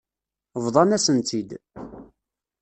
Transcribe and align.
Bḍan-asen-tt-id. 0.63 1.49